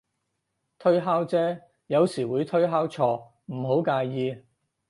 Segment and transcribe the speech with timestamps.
[0.79, 4.35] 推敲啫，有時會推敲錯，唔好介意